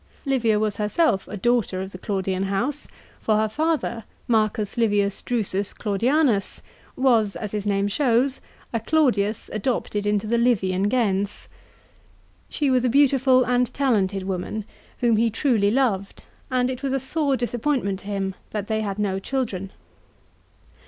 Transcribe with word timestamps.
Livia 0.25 0.57
was 0.59 0.77
herself 0.77 1.27
a 1.27 1.37
daughter 1.37 1.79
of 1.79 1.91
the 1.91 1.99
Claudian 1.99 2.45
house, 2.45 2.87
for 3.19 3.35
her 3.37 3.47
father, 3.47 4.03
M. 4.27 4.49
Livius 4.75 5.21
Drusus 5.21 5.75
Clau 5.75 5.95
dianus, 5.95 6.61
was, 6.95 7.35
as 7.35 7.51
his 7.51 7.67
name 7.67 7.87
shows, 7.87 8.41
a 8.73 8.79
Claudius 8.79 9.47
adopted 9.53 10.07
into 10.07 10.25
the 10.25 10.39
Livian 10.39 10.89
gens. 10.89 11.47
She 12.49 12.71
was 12.71 12.83
a 12.83 12.89
beautiful 12.89 13.43
and 13.43 13.71
talented 13.75 14.23
woman 14.23 14.65
whom 15.01 15.17
he 15.17 15.29
truly 15.29 15.69
loved; 15.69 16.23
and 16.49 16.71
it 16.71 16.81
was 16.81 16.93
a 16.93 16.99
sore 16.99 17.37
disappointment 17.37 17.99
to 17.99 18.05
him 18.07 18.33
that 18.49 18.65
they 18.65 18.81
had 18.81 18.97
no 18.97 19.19
children. 19.19 19.71